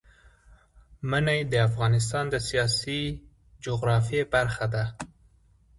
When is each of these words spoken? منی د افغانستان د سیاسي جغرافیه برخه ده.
منی 1.09 1.39
د 1.51 1.53
افغانستان 1.69 2.25
د 2.29 2.35
سیاسي 2.47 3.01
جغرافیه 3.63 4.23
برخه 4.33 4.65
ده. 4.73 4.85